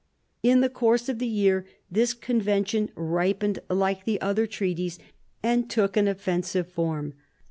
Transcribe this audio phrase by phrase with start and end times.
[0.41, 4.97] In the course of the year this con vention ripened like the other treaties
[5.43, 7.13] and took an offensive form.